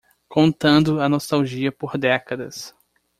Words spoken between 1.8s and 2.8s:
décadas